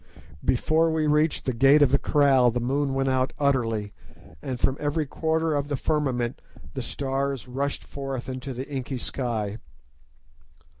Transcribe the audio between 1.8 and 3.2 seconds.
of the kraal the moon went